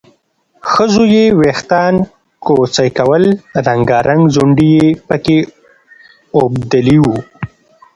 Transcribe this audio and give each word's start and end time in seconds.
ښځو 0.71 1.03
یې 1.15 1.25
وېښتان 1.39 1.93
کوڅۍ 2.45 2.89
کول، 2.97 3.23
رنګارنګ 3.65 4.21
ځونډي 4.35 4.69
یې 4.77 4.87
پکې 5.07 5.37
اوبدلي 6.39 6.97
وو 7.03 7.17